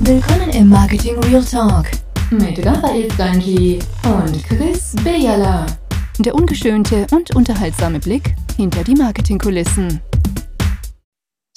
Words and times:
Willkommen 0.00 0.50
im 0.50 0.68
Marketing 0.68 1.18
Real 1.24 1.44
Talk 1.44 1.86
mit 2.30 2.64
Raphael 2.64 3.10
Stanji 3.12 3.80
und 4.04 4.44
Chris 4.44 4.94
Bejala. 5.02 5.66
Der 6.20 6.36
ungeschönte 6.36 7.04
und 7.10 7.34
unterhaltsame 7.34 7.98
Blick 7.98 8.34
hinter 8.56 8.84
die 8.84 8.94
Marketingkulissen. 8.94 10.00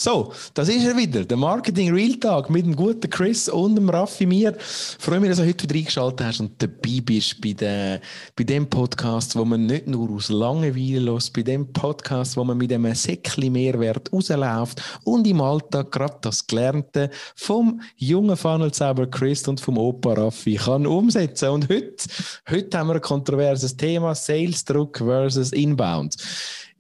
So, 0.04 0.34
das 0.56 0.68
ist 0.68 0.84
er 0.84 0.98
wieder, 0.98 1.24
der 1.24 1.38
Marketing 1.38 1.94
Real 1.94 2.16
Talk 2.16 2.50
mit 2.50 2.66
dem 2.66 2.76
guten 2.76 3.08
Chris 3.08 3.48
und 3.48 3.76
dem 3.76 3.88
Raffi 3.88 4.26
mir. 4.26 4.56
Freue 4.58 5.20
mich, 5.20 5.30
dass 5.30 5.38
du 5.38 5.46
heute 5.46 5.62
wieder 5.66 5.76
eingeschaltet 5.76 6.26
hast 6.26 6.40
und 6.40 6.60
dabei 6.60 7.02
bist 7.06 7.40
bei, 7.40 7.54
der, 7.54 8.02
bei 8.36 8.44
dem 8.44 8.68
Podcast, 8.68 9.36
wo 9.36 9.46
man 9.46 9.68
nicht 9.68 9.86
nur 9.86 10.10
aus 10.10 10.30
Langeweile 10.30 11.02
lässt, 11.02 11.34
bei 11.34 11.44
dem 11.44 11.72
Podcast, 11.72 12.36
wo 12.36 12.44
man 12.44 12.58
mit 12.58 12.74
einem 12.74 12.96
Säckchen 12.96 13.54
Mehrwert 13.54 14.12
rausläuft 14.12 14.82
und 15.04 15.28
im 15.28 15.40
Alltag 15.40 15.92
gerade 15.92 16.18
das 16.22 16.48
Gelernte 16.48 17.12
vom 17.36 17.80
jungen 17.96 18.38
Funnelzauber 18.38 19.06
Chris 19.06 19.48
und 19.48 19.62
vom 19.62 19.78
Opa 19.78 20.14
Raffi 20.14 20.56
kann 20.56 20.88
umsetzen. 20.88 21.50
Und 21.50 21.70
heute, 21.70 22.06
heute 22.50 22.76
haben 22.76 22.88
wir 22.88 22.96
ein 22.96 23.02
kontroverses 23.02 23.78
Thema, 23.78 24.16
Sales-Druck 24.16 24.98
versus 24.98 25.52
Inbound. 25.52 26.16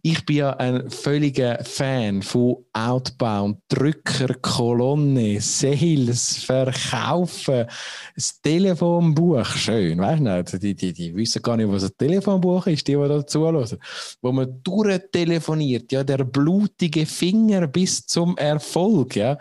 Ich 0.03 0.25
bin 0.25 0.37
ja 0.37 0.51
ein 0.53 0.89
völliger 0.89 1.63
Fan 1.63 2.23
von 2.23 2.65
Outbound, 2.73 3.59
Drücker, 3.69 4.33
Kolonne, 4.41 5.39
Sales, 5.39 6.43
Verkaufen, 6.43 7.67
das 8.15 8.41
Telefonbuch. 8.41 9.45
Schön, 9.45 9.99
weißt 9.99 10.19
du 10.19 10.23
nicht? 10.23 10.63
Die, 10.63 10.73
die, 10.73 10.93
die 10.93 11.15
wissen 11.15 11.43
gar 11.43 11.55
nicht, 11.55 11.71
was 11.71 11.83
ein 11.83 11.91
Telefonbuch 11.95 12.65
ist, 12.65 12.87
die, 12.87 12.95
die 12.95 13.07
da 13.07 13.27
zuhören. 13.27 13.77
Wo 14.23 14.31
man 14.31 14.59
durchtelefoniert, 14.63 15.91
ja, 15.91 16.03
der 16.03 16.23
blutige 16.23 17.05
Finger 17.05 17.67
bis 17.67 18.07
zum 18.07 18.35
Erfolg, 18.37 19.15
ja. 19.15 19.37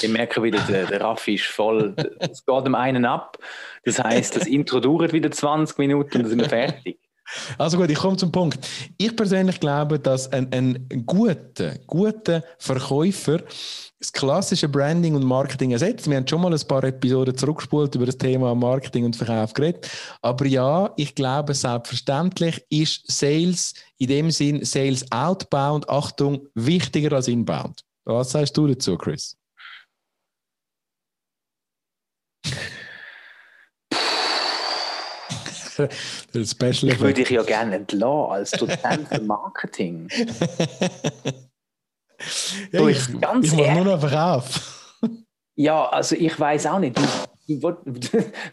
Ich 0.00 0.08
merke 0.08 0.40
wieder, 0.44 0.60
der, 0.60 0.86
der 0.86 1.00
Raffi 1.00 1.34
ist 1.34 1.46
voll, 1.46 1.96
es 2.20 2.46
geht 2.46 2.66
dem 2.66 2.76
einen 2.76 3.04
ab. 3.04 3.36
Das 3.84 3.98
heißt, 3.98 4.36
das 4.36 4.46
Intro 4.46 4.78
dauert 4.78 5.12
wieder 5.12 5.30
20 5.30 5.76
Minuten 5.78 6.18
und 6.18 6.22
dann 6.22 6.30
sind 6.30 6.40
wir 6.40 6.48
fertig. 6.48 6.98
Also 7.58 7.78
gut, 7.78 7.90
ich 7.90 7.98
komme 7.98 8.16
zum 8.16 8.30
Punkt. 8.30 8.66
Ich 8.98 9.14
persönlich 9.16 9.58
glaube, 9.60 9.98
dass 9.98 10.30
ein, 10.32 10.52
ein 10.52 11.04
guter, 11.06 11.74
guter 11.86 12.42
Verkäufer 12.58 13.40
das 13.98 14.12
klassische 14.12 14.68
Branding 14.68 15.14
und 15.14 15.24
Marketing 15.24 15.70
ersetzt. 15.70 16.08
Wir 16.08 16.18
haben 16.18 16.28
schon 16.28 16.42
mal 16.42 16.52
ein 16.52 16.68
paar 16.68 16.84
Episoden 16.84 17.36
zurückgespult 17.36 17.94
über 17.94 18.04
das 18.04 18.18
Thema 18.18 18.54
Marketing 18.54 19.06
und 19.06 19.16
Verkauf 19.16 19.54
geredet. 19.54 19.88
Aber 20.20 20.44
ja, 20.46 20.92
ich 20.96 21.14
glaube, 21.14 21.54
selbstverständlich 21.54 22.62
ist 22.68 23.10
Sales 23.10 23.72
in 23.96 24.08
dem 24.08 24.30
Sinn 24.30 24.64
Sales 24.64 25.10
outbound, 25.10 25.88
Achtung, 25.88 26.46
wichtiger 26.54 27.16
als 27.16 27.28
inbound. 27.28 27.82
Was 28.04 28.32
sagst 28.32 28.56
du 28.56 28.66
dazu, 28.66 28.98
Chris? 28.98 29.36
Special 35.74 36.92
ich 36.92 37.00
würde 37.00 37.14
dich 37.14 37.30
ja 37.30 37.42
gerne 37.42 37.76
entlassen 37.76 38.30
als 38.30 38.50
Dozent 38.52 39.08
für 39.08 39.20
Marketing. 39.22 40.08
ja, 42.72 42.80
du, 42.80 42.88
ich, 42.88 43.20
ganz 43.20 43.46
ich 43.46 43.54
mache 43.54 43.74
nur 43.74 43.84
noch 43.84 44.00
Verkauf. 44.00 45.00
ja, 45.56 45.86
also 45.88 46.14
ich 46.16 46.38
weiß 46.38 46.66
auch 46.66 46.78
nicht. 46.78 46.96
Du, 46.96 47.04
du, 47.46 48.00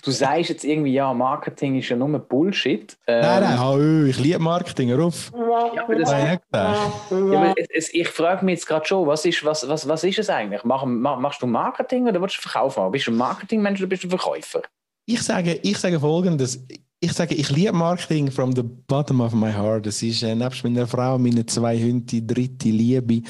du, 0.04 0.12
sagst 0.12 0.50
jetzt 0.50 0.66
irgendwie, 0.66 0.94
ja, 0.94 1.14
Marketing 1.14 1.78
ist 1.78 1.88
ja 1.88 1.96
nur 1.96 2.20
Bullshit. 2.20 2.98
Ähm, 3.08 3.22
nein, 3.22 3.44
nein, 3.44 3.60
oh, 3.60 4.06
ich 4.06 4.20
liebe 4.20 4.40
Marketing, 4.40 4.92
ruf. 4.94 5.32
Ja, 5.34 5.84
aber 5.84 5.96
das, 5.96 6.12
ja, 6.12 6.40
aber 6.52 7.56
es, 7.74 7.94
ich 7.94 8.10
frage 8.10 8.44
mich 8.44 8.56
jetzt 8.56 8.66
gerade 8.66 8.86
schon, 8.86 9.08
was 9.08 9.24
ist, 9.26 9.46
was, 9.46 9.66
was, 9.70 9.88
was 9.88 10.04
ist 10.04 10.20
es 10.20 10.30
eigentlich? 10.30 10.66
Mach, 10.66 10.84
mach, 10.86 11.18
machst 11.20 11.42
du 11.42 11.48
Marketing 11.48 12.08
oder 12.08 12.22
willst 12.22 12.38
du 12.38 12.42
Verkauf 12.42 12.76
machen? 12.76 12.92
Bist 12.92 13.08
du 13.08 13.12
ein 13.12 13.18
Marketingmensch 13.18 13.80
oder 13.80 13.88
bist 13.88 14.04
du 14.04 14.08
ein 14.08 14.12
Verkäufer? 14.12 14.64
Ich 15.06 15.22
sage, 15.22 15.60
ich 15.64 15.78
sage 15.78 16.00
folgendes 16.00 16.66
ich 17.04 17.14
sage, 17.14 17.34
ich 17.34 17.50
liebe 17.50 17.74
Marketing 17.74 18.32
from 18.32 18.56
the 18.56 18.62
bottom 18.62 19.22
of 19.22 19.34
my 19.34 19.52
heart. 19.52 19.88
Das 19.88 20.02
ist 20.04 20.22
äh, 20.22 20.36
nebst 20.36 20.64
meiner 20.64 20.88
Frau, 20.88 21.18
meine 21.18 21.46
zwei 21.48 21.78
Hunde, 21.78 22.22
dritte 22.22 22.70
Liebe. 22.70 23.24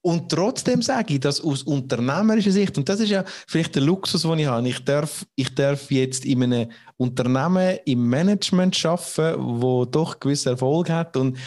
Und 0.00 0.30
trotzdem 0.30 0.82
sage 0.82 1.14
ich, 1.14 1.20
dass 1.20 1.40
aus 1.40 1.62
unternehmerischer 1.62 2.50
Sicht, 2.50 2.76
und 2.76 2.88
das 2.88 3.00
ist 3.00 3.10
ja 3.10 3.24
vielleicht 3.46 3.76
der 3.76 3.82
Luxus, 3.82 4.22
den 4.22 4.38
ich 4.40 4.46
habe, 4.46 4.68
ich 4.68 4.84
darf, 4.84 5.24
ich 5.36 5.54
darf 5.54 5.90
jetzt 5.90 6.24
in 6.24 6.42
einem 6.42 6.70
Unternehmen 6.96 7.78
im 7.84 8.08
Management 8.08 8.84
arbeiten, 8.84 9.60
wo 9.60 9.84
doch 9.84 10.18
gewissen 10.18 10.50
Erfolg 10.50 10.90
hat 10.90 11.16
und 11.16 11.38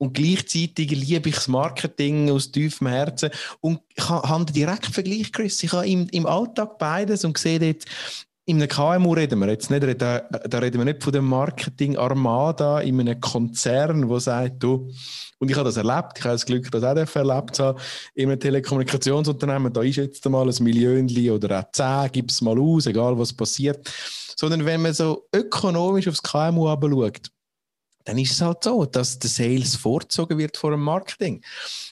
und 0.00 0.14
gleichzeitig 0.14 0.92
liebe 0.92 1.28
ich 1.28 1.34
das 1.34 1.48
Marketing 1.48 2.30
aus 2.30 2.52
tiefem 2.52 2.86
Herzen. 2.86 3.30
Und 3.60 3.80
ich 3.96 4.08
habe 4.08 4.32
einen 4.32 4.46
direkten 4.46 4.92
Vergleich, 4.92 5.32
Chris. 5.32 5.60
Ich 5.64 5.72
habe 5.72 5.88
im, 5.88 6.06
im 6.12 6.24
Alltag 6.24 6.78
beides 6.78 7.24
und 7.24 7.36
sehe 7.36 7.58
dort, 7.58 7.84
in 8.48 8.56
einem 8.56 8.68
KMU 8.68 9.12
reden 9.12 9.40
wir 9.40 9.48
jetzt 9.50 9.70
nicht, 9.70 10.00
da, 10.00 10.20
da 10.20 10.58
reden 10.58 10.78
wir 10.78 10.86
nicht 10.86 11.02
von 11.02 11.12
der 11.12 11.20
Marketing-Armada 11.20 12.80
in 12.80 12.98
einem 12.98 13.20
Konzern, 13.20 14.08
wo 14.08 14.18
sagt, 14.18 14.62
du, 14.62 14.90
und 15.38 15.50
ich 15.50 15.56
habe 15.56 15.66
das 15.66 15.76
erlebt, 15.76 16.14
ich 16.16 16.24
habe 16.24 16.32
das 16.32 16.46
Glück, 16.46 16.70
das 16.70 16.82
auch 16.82 16.96
erlebt 16.96 17.56
zu 17.56 17.64
haben, 17.64 17.78
in 18.14 18.30
einem 18.30 18.40
Telekommunikationsunternehmen, 18.40 19.70
da 19.70 19.82
ist 19.82 19.96
jetzt 19.96 20.26
mal 20.30 20.48
ein 20.48 20.64
Millionchen 20.64 21.30
oder 21.30 21.60
auch 21.60 21.72
zehn, 21.72 22.08
gib 22.10 22.30
es 22.30 22.40
mal 22.40 22.58
aus, 22.58 22.86
egal 22.86 23.18
was 23.18 23.34
passiert. 23.34 23.86
Sondern 24.34 24.64
wenn 24.64 24.80
man 24.80 24.94
so 24.94 25.28
ökonomisch 25.34 26.08
aufs 26.08 26.22
KMU 26.22 26.68
schaut, 26.68 27.30
dann 28.04 28.16
ist 28.16 28.32
es 28.32 28.40
halt 28.40 28.64
so, 28.64 28.86
dass 28.86 29.18
der 29.18 29.28
Sales 29.28 29.76
vorgezogen 29.76 30.38
wird 30.38 30.56
vor 30.56 30.70
dem 30.70 30.80
Marketing. 30.80 31.44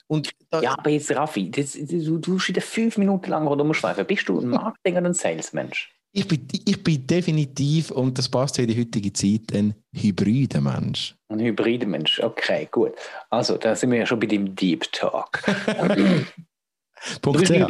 Und 0.07 0.31
ja, 0.63 0.79
aber 0.79 0.89
jetzt 0.89 1.11
Raffi, 1.11 1.51
das, 1.51 1.73
du, 1.75 2.17
du 2.17 2.31
musst 2.31 2.49
wieder 2.49 2.63
fünf 2.63 2.97
Minuten 2.97 3.29
lang 3.29 3.47
rumschweifen. 3.47 4.07
Bist 4.07 4.27
du 4.31 4.41
ein 4.41 4.49
Marketing 4.49 4.97
oder 4.97 5.07
ein 5.07 5.13
Salesmensch? 5.13 5.91
Ich 6.17 6.27
bin, 6.27 6.49
ich 6.51 6.83
bin 6.83 7.07
definitiv, 7.07 7.91
und 7.91 8.17
das 8.17 8.27
passt 8.27 8.59
in 8.59 8.69
die 8.69 8.81
heutige 8.81 9.13
Zeit, 9.13 9.55
ein 9.55 9.75
hybrider 9.93 10.63
Mensch. 10.63 11.15
Ein 11.29 11.41
hybrider 11.41 11.87
Mensch, 11.87 12.21
okay, 12.21 12.67
gut. 12.71 12.93
Also, 13.29 13.59
da 13.59 13.77
sind 13.77 13.91
wir 13.91 13.99
ja 13.99 14.07
schon 14.07 14.19
bei 14.19 14.27
dem 14.27 14.57
Deep 14.57 14.91
Talk. 14.93 15.43
Punkt 17.21 17.47
CH. 17.47 17.69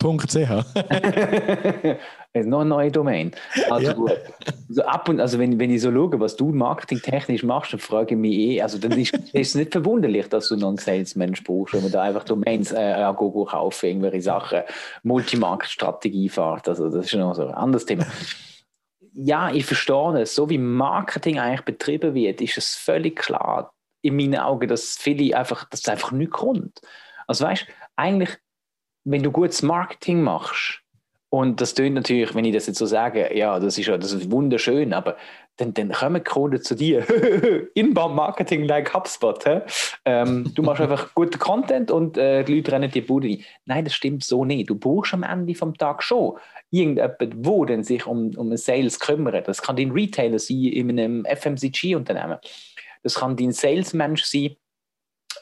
Punkt 0.00 0.30
CH. 0.30 0.64
Ist 2.32 2.46
noch 2.46 2.60
eine 2.60 2.70
neue 2.70 2.90
Domain. 2.90 3.32
Also 3.68 3.86
ja. 3.86 3.92
gut. 3.92 4.12
Also 4.68 4.82
ab 4.82 5.08
und 5.08 5.20
also 5.20 5.38
wenn, 5.38 5.58
wenn 5.58 5.70
ich 5.70 5.82
so 5.82 5.92
schaue, 5.92 6.18
was 6.20 6.36
du 6.36 6.52
marketingtechnisch 6.52 7.42
machst, 7.42 7.72
dann 7.72 7.80
frage 7.80 8.14
ich 8.14 8.20
mich 8.20 8.32
eh, 8.32 8.62
also 8.62 8.78
dann 8.78 8.92
ist, 8.92 9.12
es 9.32 9.54
nicht 9.54 9.72
verwunderlich, 9.72 10.28
dass 10.28 10.48
du 10.48 10.56
noch 10.56 10.68
einen 10.68 10.78
Salesmensch 10.78 11.44
brauchst, 11.44 11.74
wenn 11.74 11.82
man 11.82 11.92
da 11.92 12.02
einfach 12.02 12.24
Domains 12.24 12.72
äh, 12.72 13.12
go 13.16 13.44
kaufen, 13.44 13.86
irgendwelche 13.86 14.22
Sachen, 14.22 14.62
Multimarkt-Strategie 15.02 16.28
fährt. 16.28 16.68
Also 16.68 16.88
das 16.88 17.06
ist 17.06 17.14
noch 17.14 17.34
so 17.34 17.46
ein 17.46 17.54
anderes 17.54 17.84
Thema. 17.84 18.06
Ja, 19.12 19.50
ich 19.52 19.66
verstehe 19.66 20.20
es. 20.22 20.34
So 20.34 20.48
wie 20.48 20.58
Marketing 20.58 21.38
eigentlich 21.38 21.64
betrieben 21.64 22.14
wird, 22.14 22.40
ist 22.40 22.56
es 22.56 22.74
völlig 22.74 23.16
klar 23.16 23.72
in 24.02 24.16
meinen 24.16 24.38
Augen, 24.38 24.68
dass 24.68 24.96
viele 24.96 25.36
einfach, 25.36 25.68
dass 25.68 25.80
es 25.80 25.88
einfach 25.88 26.12
nicht 26.12 26.30
kommt. 26.30 26.80
Also 27.26 27.44
weißt 27.44 27.66
du, 27.66 27.72
eigentlich, 27.96 28.38
wenn 29.04 29.22
du 29.22 29.30
gutes 29.30 29.62
Marketing 29.62 30.22
machst, 30.22 30.80
und 31.32 31.60
das 31.60 31.74
tönt 31.74 31.94
natürlich, 31.94 32.34
wenn 32.34 32.44
ich 32.44 32.52
das 32.52 32.66
jetzt 32.66 32.78
so 32.78 32.86
sage, 32.86 33.36
ja, 33.36 33.60
das 33.60 33.78
ist 33.78 33.86
ja 33.86 33.96
das 33.96 34.12
ist 34.12 34.32
wunderschön, 34.32 34.92
aber 34.92 35.16
dann, 35.58 35.72
dann 35.74 35.92
kommen 35.92 36.24
Kunden 36.24 36.60
zu 36.60 36.74
dir. 36.74 37.06
Inbound-Marketing 37.74 38.64
like 38.64 38.92
HubSpot. 38.92 39.44
Ähm, 40.04 40.50
du 40.54 40.62
machst 40.62 40.80
einfach 40.80 41.14
guten 41.14 41.38
Content 41.38 41.92
und 41.92 42.18
äh, 42.18 42.42
die 42.42 42.56
Leute 42.56 42.72
rennen 42.72 42.90
dir 42.90 43.06
Bude 43.06 43.28
ein. 43.28 43.44
Nein, 43.64 43.84
das 43.84 43.94
stimmt 43.94 44.24
so 44.24 44.44
nicht. 44.44 44.70
Du 44.70 44.74
brauchst 44.74 45.14
am 45.14 45.22
Ende 45.22 45.54
vom 45.54 45.76
Tag 45.76 46.02
schon 46.02 46.36
irgendjemand, 46.70 47.46
wo 47.46 47.64
denn 47.64 47.84
sich 47.84 48.06
um, 48.06 48.32
um 48.36 48.56
Sales 48.56 48.98
kümmert. 48.98 49.46
Das 49.46 49.62
kann 49.62 49.76
dein 49.76 49.92
Retailer 49.92 50.40
sein 50.40 50.64
in 50.64 50.90
einem 50.90 51.24
FMCG-Unternehmen. 51.26 52.38
Das 53.04 53.14
kann 53.14 53.36
dein 53.36 53.52
Salesmensch 53.52 54.24
sein. 54.24 54.56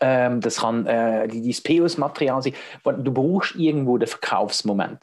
Ähm, 0.01 0.41
das 0.41 0.61
kann 0.61 0.87
äh, 0.87 1.27
dein 1.29 1.55
POS-Material 1.65 2.43
sein. 2.43 2.55
Du 2.85 3.13
brauchst 3.13 3.57
irgendwo 3.57 3.99
den 3.99 4.09
Verkaufsmoment. 4.09 5.01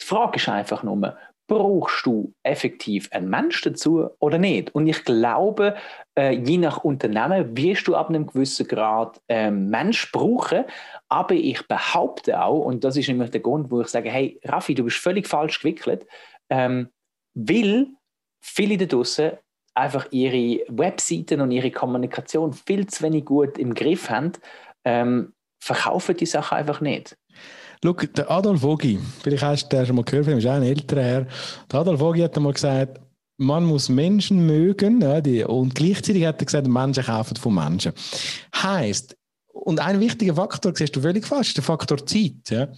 Die 0.00 0.06
Frage 0.06 0.36
ist 0.36 0.48
einfach 0.48 0.82
nur, 0.82 1.16
brauchst 1.46 2.06
du 2.06 2.32
effektiv 2.42 3.08
einen 3.12 3.28
Mensch 3.28 3.60
dazu 3.60 4.08
oder 4.20 4.38
nicht? 4.38 4.74
Und 4.74 4.86
ich 4.86 5.04
glaube, 5.04 5.76
äh, 6.18 6.32
je 6.32 6.56
nach 6.56 6.82
Unternehmen 6.84 7.56
wirst 7.56 7.86
du 7.88 7.94
ab 7.94 8.08
einem 8.08 8.26
gewissen 8.26 8.66
Grad 8.66 9.20
ähm, 9.28 9.68
Mensch 9.68 10.10
brauchen. 10.12 10.64
Aber 11.08 11.34
ich 11.34 11.66
behaupte 11.68 12.42
auch, 12.42 12.64
und 12.64 12.84
das 12.84 12.96
ist 12.96 13.08
nämlich 13.08 13.30
der 13.30 13.40
Grund, 13.40 13.70
wo 13.70 13.80
ich 13.82 13.88
sage, 13.88 14.10
hey, 14.10 14.40
Raffi, 14.44 14.74
du 14.74 14.84
bist 14.84 14.98
völlig 14.98 15.28
falsch 15.28 15.60
gewickelt, 15.60 16.06
ähm, 16.48 16.88
weil 17.34 17.88
viele 18.40 18.78
da 18.78 18.86
draußen 18.86 19.32
einfach 19.74 20.06
ihre 20.10 20.64
Webseiten 20.68 21.40
und 21.40 21.50
ihre 21.50 21.70
Kommunikation 21.70 22.52
viel 22.52 22.86
zu 22.86 23.02
wenig 23.02 23.24
gut 23.24 23.58
im 23.58 23.74
Griff 23.74 24.10
haben, 24.10 24.32
ähm, 24.84 25.32
verkaufen 25.62 26.16
die 26.16 26.26
Sache 26.26 26.56
einfach 26.56 26.80
nicht. 26.80 27.16
Schau, 27.84 27.92
der 27.94 28.30
Adolf 28.30 28.62
Ogi, 28.64 28.98
vielleicht 29.22 29.42
hast 29.42 29.68
du 29.68 29.76
den 29.76 29.86
schon 29.86 29.96
mal 29.96 30.04
gehört, 30.04 30.28
ist 30.28 30.46
auch 30.46 30.52
ein 30.52 30.62
älterer 30.62 31.02
Herr. 31.02 31.26
Der 31.70 31.80
Adolf 31.80 32.00
Ogi 32.00 32.20
hat 32.20 32.36
einmal 32.36 32.52
gesagt, 32.52 33.00
man 33.38 33.64
muss 33.64 33.88
Menschen 33.88 34.46
mögen 34.46 35.00
ja, 35.00 35.20
die, 35.20 35.42
und 35.42 35.74
gleichzeitig 35.74 36.24
hat 36.24 36.40
er 36.40 36.46
gesagt, 36.46 36.68
Menschen 36.68 37.04
kaufen 37.04 37.36
von 37.36 37.54
Menschen. 37.54 37.92
Heißt, 38.54 39.16
Und 39.52 39.80
ein 39.80 40.00
wichtiger 40.00 40.34
Faktor, 40.34 40.72
siehst 40.74 40.96
du 40.96 41.00
völlig 41.00 41.26
falsch, 41.26 41.48
ist 41.48 41.56
der 41.58 41.64
Faktor 41.64 42.04
Zeit. 42.06 42.50
Ja. 42.50 42.68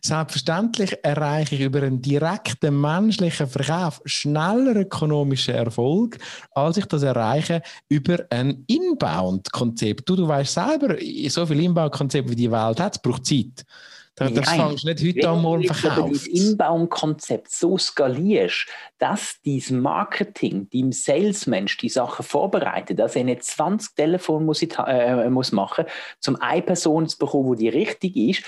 Selbstverständlich 0.00 0.96
erreiche 1.02 1.56
ich 1.56 1.60
über 1.60 1.82
einen 1.82 2.00
direkten 2.00 2.80
menschlichen 2.80 3.48
Verkauf 3.48 4.00
schneller 4.04 4.76
ökonomischen 4.76 5.54
Erfolg, 5.54 6.18
als 6.52 6.76
ich 6.76 6.86
das 6.86 7.02
erreiche 7.02 7.62
über 7.88 8.24
ein 8.30 8.64
Inbound-Konzept. 8.68 10.08
Du, 10.08 10.16
du 10.16 10.28
weißt 10.28 10.54
selber, 10.54 10.96
so 11.28 11.44
viel 11.46 11.60
Inbound-Konzept 11.60 12.30
wie 12.30 12.36
die 12.36 12.50
Welt 12.50 12.80
hat, 12.80 13.02
braucht 13.02 13.26
Zeit. 13.26 13.66
Das, 14.16 14.34
das 14.34 14.50
fängst 14.50 14.84
du 14.84 14.88
nicht 14.88 15.16
heute 15.18 15.28
am 15.28 15.42
Morgen 15.42 15.64
verkaufen. 15.64 16.04
Wenn 16.04 16.12
du 16.12 16.18
das 16.18 16.26
Inbound-Konzept 16.26 17.50
so 17.50 17.78
skalierst, 17.78 18.66
dass 18.98 19.40
dein 19.44 19.80
Marketing, 19.80 20.68
dein 20.72 20.92
Salesmensch 20.92 21.78
die 21.78 21.88
Sachen 21.88 22.24
vorbereitet, 22.24 22.98
dass 22.98 23.16
er 23.16 23.24
nicht 23.24 23.44
20 23.44 23.94
Telefone 23.94 24.44
muss, 24.44 24.62
äh, 24.62 25.30
muss 25.30 25.52
machen 25.52 25.86
muss, 25.86 26.28
um 26.28 26.36
eine 26.36 26.62
Person 26.62 27.08
zu 27.08 27.18
bekommen, 27.18 27.56
die 27.56 27.68
richtig 27.68 28.16
ist, 28.16 28.42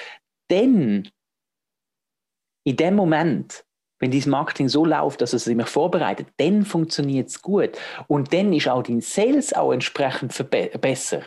dann 0.49 1.09
in 2.65 2.77
dem 2.77 2.95
Moment 2.95 3.65
wenn 4.03 4.11
dein 4.11 4.31
Marketing 4.31 4.69
so 4.69 4.85
läuft, 4.85 5.21
dass 5.21 5.33
es 5.33 5.45
sich 5.45 5.69
vorbereitet, 5.69 6.27
dann 6.37 6.65
funktioniert 6.65 7.29
es 7.29 7.41
gut. 7.41 7.79
Und 8.09 8.33
dann 8.33 8.53
ist 8.53 8.67
auch 8.67 8.83
dein 8.83 9.01
Sales 9.01 9.53
auch 9.53 9.73
entsprechend 9.73 10.35
besser 10.81 11.23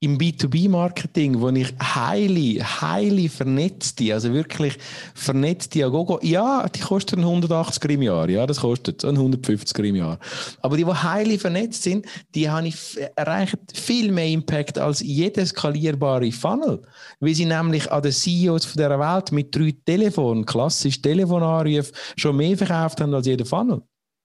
im 0.00 0.16
B2B-Marketing, 0.16 1.40
wo 1.40 1.48
ich 1.48 1.74
highly, 1.80 2.62
highly 2.62 3.28
vernetzte, 3.28 4.14
also 4.14 4.32
wirklich 4.32 4.78
vernetzte 5.14 5.84
Agogo, 5.84 6.20
ja, 6.22 6.68
die 6.68 6.80
kosten 6.80 7.20
180 7.20 7.90
im 7.90 8.02
Jahr, 8.02 8.28
ja, 8.28 8.46
das 8.46 8.60
kostet 8.60 9.04
150 9.04 9.84
im 9.84 9.96
Jahr. 9.96 10.18
Aber 10.62 10.76
die, 10.76 10.84
die 10.84 10.92
highly 10.92 11.36
vernetzt 11.36 11.82
sind, 11.82 12.06
die 12.34 12.48
haben 12.48 12.72
erreichen 13.16 13.58
viel 13.74 14.12
mehr 14.12 14.28
Impact 14.28 14.78
als 14.78 15.00
jeder 15.00 15.44
skalierbare 15.44 16.30
Funnel, 16.30 16.82
weil 17.18 17.34
sie 17.34 17.46
nämlich 17.46 17.90
an 17.90 18.02
den 18.02 18.12
CEOs 18.12 18.66
von 18.66 18.80
dieser 18.80 19.00
Welt 19.00 19.32
mit 19.32 19.54
drei 19.54 19.74
Telefonen, 19.84 20.46
klassisch 20.46 21.02
Telefonanrufen, 21.02 21.92
schon 22.16 22.36
mehr 22.36 22.56
verkauft 22.56 23.00
haben 23.00 23.14
als 23.14 23.26
jeder 23.26 23.44
Funnel. 23.44 23.82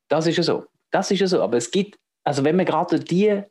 Das 0.08 0.28
ist 0.28 0.38
ja 0.38 0.44
so. 0.44 0.66
Das 0.92 1.10
ist 1.10 1.20
ja 1.20 1.28
so. 1.28 1.42
Aber 1.42 1.58
es 1.58 1.72
gibt, 1.72 1.98
also 2.24 2.44
wenn 2.44 2.56
man 2.56 2.68
gerade 2.68 3.00
die 3.00 3.42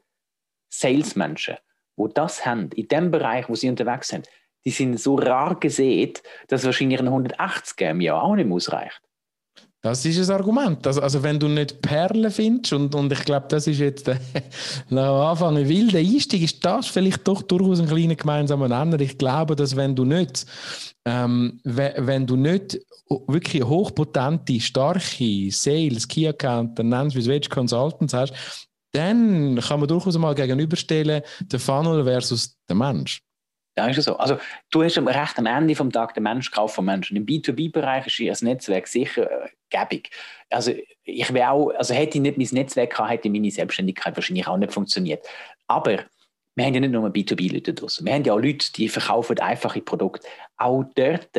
Salesmenschen, 0.72 1.56
wo 2.02 2.08
das 2.08 2.44
haben, 2.44 2.68
in 2.74 2.88
dem 2.88 3.12
Bereich, 3.12 3.48
wo 3.48 3.54
sie 3.54 3.68
unterwegs 3.68 4.08
sind, 4.08 4.28
die 4.64 4.70
sind 4.70 4.98
so 4.98 5.14
rar 5.14 5.58
gesehen, 5.58 6.14
dass 6.48 6.64
wahrscheinlich 6.64 6.98
ein 6.98 7.06
180 7.06 7.80
im 7.82 8.00
Jahr 8.00 8.24
auch 8.24 8.34
nicht 8.34 8.50
ausreicht. 8.50 9.00
Das 9.82 10.04
ist 10.04 10.28
ein 10.28 10.36
Argument. 10.36 10.84
Also, 10.86 11.00
also 11.00 11.22
wenn 11.22 11.38
du 11.38 11.48
nicht 11.48 11.80
Perlen 11.80 12.30
findest, 12.30 12.72
und, 12.72 12.94
und 12.94 13.12
ich 13.12 13.24
glaube, 13.24 13.46
das 13.48 13.68
ist 13.68 13.78
jetzt 13.78 14.08
der, 14.08 14.20
nach 14.90 15.30
Anfang 15.30 15.56
ein 15.56 15.68
wilder 15.68 15.98
Einstieg, 15.98 16.42
ist 16.42 16.64
das 16.64 16.88
vielleicht 16.88 17.26
doch 17.26 17.42
durchaus 17.42 17.80
ein 17.80 17.88
kleiner 17.88 18.16
gemeinsamer 18.16 18.68
Nenner. 18.68 19.00
Ich 19.00 19.18
glaube, 19.18 19.54
dass 19.54 19.76
wenn 19.76 19.94
du 19.94 20.04
nicht, 20.04 20.46
ähm, 21.04 21.60
wenn 21.64 22.26
du 22.26 22.36
nicht 22.36 22.80
wirklich 23.28 23.62
hochpotente, 23.62 24.60
starke 24.60 25.50
Sales, 25.50 26.08
Key 26.08 26.28
Account, 26.28 26.78
nennst 26.78 27.16
wie 27.16 27.40
du 27.40 27.48
Consultants 27.48 28.14
hast, 28.14 28.34
dann 28.92 29.60
kann 29.60 29.80
man 29.80 29.88
durchaus 29.88 30.16
mal 30.18 30.34
gegenüberstellen, 30.34 31.22
der 31.40 31.58
Funnel 31.60 32.04
versus 32.04 32.56
der 32.68 32.76
Mensch. 32.76 33.22
Ja, 33.76 33.86
ist 33.86 34.02
so. 34.02 34.16
Also, 34.18 34.36
du 34.70 34.82
hast 34.82 34.98
recht 34.98 35.38
am 35.38 35.46
Ende 35.46 35.74
des 35.74 35.88
Tages 35.92 36.14
den 36.14 36.24
Mensch 36.24 36.50
gekauft 36.50 36.74
vom 36.74 36.84
Menschen. 36.84 37.16
Im 37.16 37.24
B2B-Bereich 37.24 38.06
ist 38.06 38.28
das 38.28 38.42
Netzwerk 38.42 38.86
sicher 38.86 39.30
äh, 39.30 39.48
gäbig. 39.70 40.10
Also, 40.50 40.72
ich 41.04 41.32
wäre 41.32 41.50
auch, 41.50 41.70
also 41.70 41.94
hätte 41.94 42.18
ich 42.18 42.22
nicht 42.22 42.36
mein 42.36 42.48
Netzwerk 42.52 42.90
gehabt, 42.90 43.10
hätte 43.10 43.30
meine 43.30 43.50
Selbstständigkeit 43.50 44.14
wahrscheinlich 44.14 44.46
auch 44.46 44.58
nicht 44.58 44.72
funktioniert. 44.72 45.26
Aber 45.68 46.04
wir 46.54 46.66
haben 46.66 46.74
ja 46.74 46.80
nicht 46.80 46.92
nur 46.92 47.08
B2B-Leute 47.08 47.72
draußen. 47.72 48.04
Wir 48.04 48.12
haben 48.12 48.24
ja 48.24 48.34
auch 48.34 48.38
Leute, 48.38 48.70
die 48.72 48.88
verkaufen 48.88 49.38
einfache 49.40 49.80
Produkte. 49.80 50.26
Auch 50.58 50.84
dort, 50.94 51.30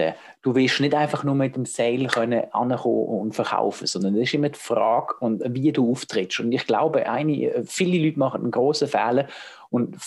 du 0.41 0.55
willst 0.55 0.79
nicht 0.79 0.95
einfach 0.95 1.23
nur 1.23 1.35
mit 1.35 1.55
dem 1.55 1.65
Sale 1.65 2.07
können 2.07 2.51
ankommen 2.51 3.21
und 3.21 3.35
verkaufen, 3.35 3.85
sondern 3.85 4.15
es 4.15 4.23
ist 4.23 4.33
immer 4.33 4.49
die 4.49 4.59
Frage, 4.59 5.13
und 5.19 5.43
wie 5.53 5.71
du 5.71 5.91
auftrittst. 5.91 6.39
Und 6.39 6.51
ich 6.51 6.65
glaube, 6.65 7.07
eine, 7.07 7.63
viele 7.65 8.03
Leute 8.03 8.17
machen 8.17 8.41
einen 8.41 8.51
großen 8.51 8.87
Fehler 8.87 9.27
und 9.69 9.97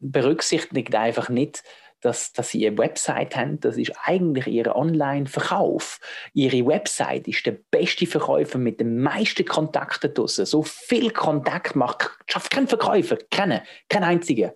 berücksichtigen 0.00 0.94
einfach 0.94 1.28
nicht, 1.28 1.62
dass, 2.00 2.32
dass 2.32 2.50
sie 2.50 2.66
eine 2.66 2.78
Website 2.78 3.36
haben, 3.36 3.60
das 3.60 3.76
ist 3.76 3.92
eigentlich 4.04 4.46
ihr 4.46 4.74
Online-Verkauf. 4.74 5.98
Ihre 6.34 6.66
Website 6.66 7.28
ist 7.28 7.46
der 7.46 7.58
beste 7.70 8.06
Verkäufer 8.06 8.58
mit 8.58 8.80
den 8.80 9.00
meisten 9.00 9.44
Kontakten 9.44 10.12
draussen. 10.14 10.46
So 10.46 10.62
viel 10.62 11.10
Kontakt 11.10 11.74
macht, 11.74 12.10
schafft 12.26 12.50
kein 12.50 12.68
Verkäufer, 12.68 13.16
keinen, 13.30 13.60
kein 13.88 14.04
einziger. 14.04 14.54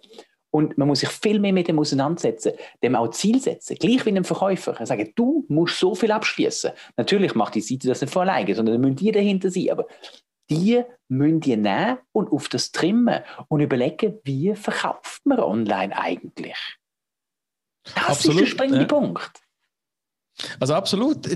Und 0.52 0.76
man 0.78 0.88
muss 0.88 1.00
sich 1.00 1.08
viel 1.08 1.38
mehr 1.38 1.52
mit 1.52 1.68
dem 1.68 1.78
auseinandersetzen, 1.78 2.52
dem 2.82 2.96
auch 2.96 3.10
Ziel 3.10 3.40
setzen, 3.40 3.76
gleich 3.76 4.04
wie 4.04 4.10
einem 4.10 4.24
Verkäufer. 4.24 4.84
Sagen, 4.84 5.12
du 5.14 5.44
musst 5.48 5.78
so 5.78 5.94
viel 5.94 6.10
abschließen. 6.10 6.72
Natürlich 6.96 7.34
macht 7.34 7.54
die 7.54 7.60
Seite 7.60 7.88
das 7.88 8.00
nicht 8.00 8.12
von 8.12 8.28
alleine, 8.28 8.54
sondern 8.54 8.74
da 8.74 8.80
müssen 8.80 8.96
die 8.96 9.12
dahinter 9.12 9.50
sein. 9.50 9.70
Aber 9.70 9.86
die 10.50 10.82
müssen 11.08 11.40
die 11.40 11.56
nehmen 11.56 11.98
und 12.12 12.32
auf 12.32 12.48
das 12.48 12.72
trimmen 12.72 13.20
und 13.48 13.60
überlegen, 13.60 14.18
wie 14.24 14.54
verkauft 14.56 15.24
man 15.24 15.38
online 15.38 15.96
eigentlich. 15.96 16.56
Das 17.84 18.04
Absolut, 18.04 18.36
ist 18.36 18.40
der 18.40 18.50
springende 18.50 18.80
ja. 18.82 18.86
Punkt. 18.86 19.40
Also 20.58 20.74
absolut, 20.74 21.28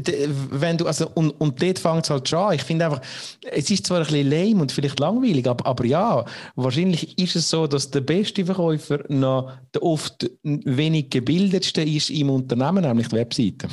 wenn 0.51 0.79
du, 0.79 0.87
also, 0.87 1.11
und, 1.15 1.31
und 1.33 1.61
dort 1.61 1.79
fängt 1.79 2.05
es 2.05 2.11
halt 2.11 2.29
schon 2.29 2.39
an. 2.39 2.55
Ich 2.55 2.63
finde 2.63 2.87
einfach, 2.87 3.01
es 3.43 3.71
ist 3.71 3.87
zwar 3.87 3.99
ein 3.99 4.05
bisschen 4.05 4.31
lame 4.31 4.63
und 4.63 4.73
vielleicht 4.73 5.01
langweilig, 5.01 5.47
aber, 5.47 5.67
aber 5.67 5.85
ja, 5.85 6.25
wahrscheinlich 6.57 7.19
ist 7.19 7.37
es 7.37 7.51
so, 7.51 7.67
dass 7.67 7.91
der 7.91 8.01
beste 8.01 8.45
Verkäufer 8.45 9.01
noch 9.09 9.53
der 9.75 9.83
oft 9.83 10.31
wenig 10.43 11.11
gebildetste 11.11 11.83
ist 11.83 12.11
im 12.11 12.31
Unternehmen, 12.31 12.85
nämlich 12.85 13.09
die 13.09 13.17
Webseite. 13.17 13.69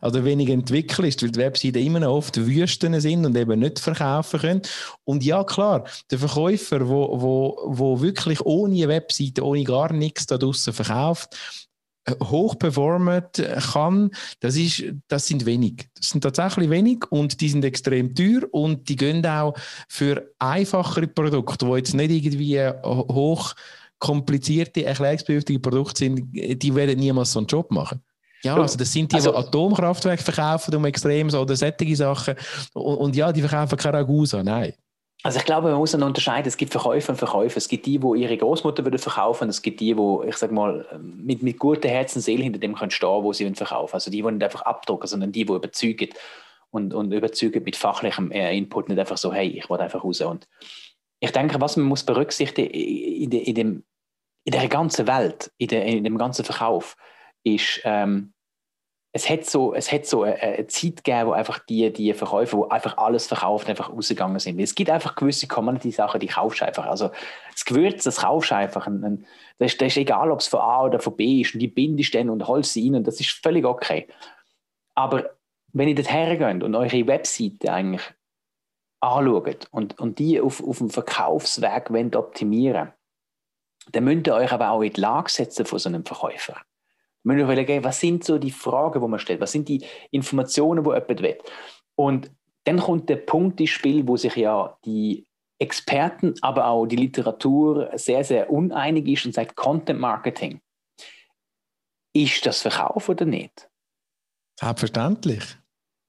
Also 0.00 0.24
wenig 0.24 0.48
entwickelt 0.48 1.08
ist, 1.08 1.22
weil 1.22 1.30
die 1.30 1.40
Webseiten 1.40 1.78
immer 1.78 2.00
noch 2.00 2.14
oft 2.14 2.36
Wüsten 2.36 3.00
sind 3.00 3.24
und 3.24 3.36
eben 3.36 3.60
nicht 3.60 3.78
verkaufen 3.78 4.40
können. 4.40 4.62
Und 5.04 5.24
ja, 5.24 5.44
klar, 5.44 5.84
der 6.10 6.18
Verkäufer, 6.18 6.88
wo, 6.88 7.20
wo, 7.20 7.58
wo 7.66 8.00
wirklich 8.00 8.40
ohne 8.42 8.88
Webseite, 8.88 9.44
ohne 9.44 9.64
gar 9.64 9.92
nichts 9.92 10.26
da 10.26 10.38
draußen 10.38 10.72
verkauft, 10.72 11.36
hoch 12.22 12.58
performt 12.58 13.42
kann, 13.72 14.10
das, 14.40 14.56
ist, 14.56 14.84
das 15.08 15.26
sind 15.26 15.46
wenig. 15.46 15.88
Das 15.94 16.10
sind 16.10 16.22
tatsächlich 16.22 16.70
wenig 16.70 17.04
und 17.10 17.40
die 17.40 17.48
sind 17.48 17.64
extrem 17.64 18.14
teuer 18.14 18.42
und 18.50 18.88
die 18.88 18.96
gehen 18.96 19.24
auch 19.26 19.54
für 19.88 20.30
einfachere 20.38 21.06
Produkte, 21.06 21.66
die 21.66 21.72
jetzt 21.72 21.94
nicht 21.94 22.10
irgendwie 22.10 22.60
hoch 22.84 23.54
komplizierte, 23.98 24.84
erklärungsbedürftige 24.84 25.60
Produkte 25.60 26.00
sind, 26.00 26.28
die 26.32 26.74
werden 26.74 26.98
niemals 26.98 27.32
so 27.32 27.38
einen 27.38 27.46
Job 27.46 27.70
machen. 27.70 28.02
Ja, 28.42 28.56
also 28.56 28.76
das 28.76 28.92
sind 28.92 29.10
die, 29.10 29.16
also, 29.16 29.30
die 29.30 29.38
Atomkraftwerke 29.38 30.22
verkaufen 30.22 30.74
um 30.74 30.84
extrem 30.84 31.28
oder 31.28 31.56
solche 31.56 31.96
Sachen. 31.96 32.34
Und, 32.74 32.96
und 32.96 33.16
ja, 33.16 33.32
die 33.32 33.40
verkaufen 33.40 33.78
keine 33.78 33.98
Ragusa, 33.98 34.42
nein. 34.42 34.74
Also 35.26 35.38
ich 35.38 35.46
glaube, 35.46 35.70
man 35.70 35.78
muss 35.78 35.92
dann 35.92 36.02
unterscheiden. 36.02 36.46
Es 36.46 36.58
gibt 36.58 36.70
Verkäufer 36.70 37.12
und 37.12 37.16
Verkäufer. 37.16 37.56
Es 37.56 37.66
gibt 37.66 37.86
die, 37.86 37.98
die 37.98 38.20
ihre 38.20 38.36
Großmutter 38.36 38.84
würden 38.84 38.98
verkaufen. 38.98 39.48
Es 39.48 39.62
gibt 39.62 39.80
die, 39.80 39.94
die, 39.94 40.28
ich 40.28 40.36
sag 40.36 40.52
mal, 40.52 40.86
mit, 41.00 41.42
mit 41.42 41.58
gutem 41.58 41.90
Herz 41.90 42.14
und 42.14 42.20
Seele 42.20 42.42
hinter 42.42 42.58
dem 42.58 42.74
können 42.74 42.90
stehen, 42.90 43.22
wo 43.22 43.32
sie 43.32 43.50
verkaufen. 43.54 43.94
Also 43.94 44.10
die, 44.10 44.20
die 44.20 44.30
nicht 44.30 44.44
einfach 44.44 44.60
abdrucken, 44.60 45.06
sondern 45.06 45.32
die, 45.32 45.46
die 45.46 45.52
überzeugen 45.54 46.10
und, 46.70 46.92
und 46.92 47.10
überzeugen 47.10 47.64
mit 47.64 47.74
fachlichem 47.74 48.30
äh, 48.32 48.54
Input, 48.54 48.90
nicht 48.90 48.98
einfach 48.98 49.16
so, 49.16 49.32
hey, 49.32 49.48
ich 49.48 49.70
will 49.70 49.80
einfach 49.80 50.04
raus. 50.04 50.20
Und 50.20 50.46
ich 51.20 51.30
denke, 51.30 51.58
was 51.58 51.78
man 51.78 51.86
muss 51.86 52.04
berücksichtigen 52.04 52.70
in, 52.70 53.30
de, 53.30 53.40
in, 53.40 53.54
dem, 53.54 53.84
in 54.44 54.52
der 54.52 54.68
ganzen 54.68 55.06
Welt, 55.06 55.50
in, 55.56 55.68
de, 55.68 55.96
in 55.96 56.04
dem 56.04 56.18
ganzen 56.18 56.44
Verkauf, 56.44 56.98
ist, 57.44 57.80
ähm, 57.84 58.33
es 59.16 59.30
hat 59.30 59.44
so, 59.46 59.72
es 59.74 59.92
hat 59.92 60.06
so 60.06 60.24
eine, 60.24 60.34
eine 60.40 60.66
Zeit 60.66 61.04
gegeben, 61.04 61.28
wo 61.28 61.32
einfach 61.32 61.60
die, 61.60 61.92
die 61.92 62.12
Verkäufer, 62.14 62.56
die 62.56 62.70
einfach 62.72 62.98
alles 62.98 63.28
verkauft, 63.28 63.68
einfach 63.68 63.90
rausgegangen 63.90 64.40
sind. 64.40 64.58
Es 64.58 64.74
gibt 64.74 64.90
einfach 64.90 65.14
gewisse 65.14 65.46
Commodity-Sachen, 65.46 66.18
die 66.18 66.26
kaufst 66.26 66.60
du 66.60 66.66
einfach. 66.66 66.86
Also 66.86 67.10
das 67.52 67.64
Gewürz, 67.64 68.02
das 68.02 68.16
kaufst 68.16 68.50
du 68.50 68.56
einfach. 68.56 68.88
das, 69.58 69.72
ist, 69.72 69.80
das 69.80 69.88
ist 69.88 69.98
egal, 69.98 70.32
ob 70.32 70.40
es 70.40 70.48
von 70.48 70.58
A 70.58 70.82
oder 70.82 70.98
von 70.98 71.16
B 71.16 71.42
ist. 71.42 71.54
Und 71.54 71.60
die 71.60 71.68
bindest 71.68 72.12
dann 72.16 72.28
und 72.28 72.48
holst 72.48 72.72
sie 72.72 72.88
rein 72.88 72.96
und 72.96 73.06
das 73.06 73.20
ist 73.20 73.30
völlig 73.30 73.64
okay. 73.64 74.08
Aber 74.96 75.30
wenn 75.72 75.88
ihr 75.88 75.94
dort 75.94 76.10
hergeht 76.10 76.64
und 76.64 76.74
eure 76.74 77.06
Webseite 77.06 77.72
eigentlich 77.72 78.02
anschaut 78.98 79.68
und, 79.70 79.96
und 80.00 80.18
die 80.18 80.40
auf, 80.40 80.60
auf 80.60 80.78
dem 80.78 80.90
Verkaufsweg 80.90 81.92
wollt 81.92 82.16
optimieren 82.16 82.92
dann 83.92 84.04
müsst 84.04 84.26
ihr 84.26 84.34
euch 84.34 84.50
aber 84.50 84.70
auch 84.70 84.82
in 84.82 84.92
die 84.92 85.00
Lage 85.00 85.30
setzen 85.30 85.66
von 85.66 85.78
so 85.78 85.88
einem 85.88 86.04
Verkäufer. 86.04 86.56
Wir 87.24 87.34
müssen 87.34 87.44
überlegen, 87.44 87.82
was 87.82 88.00
sind 88.00 88.22
so 88.22 88.38
die 88.38 88.50
Fragen, 88.50 89.00
die 89.00 89.08
man 89.08 89.18
stellt? 89.18 89.40
Was 89.40 89.52
sind 89.52 89.68
die 89.68 89.84
Informationen, 90.10 90.84
die 90.84 90.90
jemand 90.90 91.22
will? 91.22 91.38
Und 91.96 92.30
dann 92.64 92.78
kommt 92.78 93.08
der 93.08 93.16
Punkt 93.16 93.60
ins 93.60 93.70
Spiel, 93.70 94.06
wo 94.06 94.16
sich 94.16 94.36
ja 94.36 94.76
die 94.84 95.26
Experten, 95.58 96.34
aber 96.42 96.66
auch 96.66 96.86
die 96.86 96.96
Literatur 96.96 97.90
sehr, 97.94 98.24
sehr 98.24 98.50
uneinig 98.50 99.08
ist 99.08 99.26
und 99.26 99.34
sagt 99.34 99.56
Content 99.56 100.00
Marketing. 100.00 100.60
Ist 102.14 102.44
das 102.44 102.62
Verkauf 102.62 103.08
oder 103.08 103.24
nicht? 103.24 103.68
Selbstverständlich. 104.60 105.56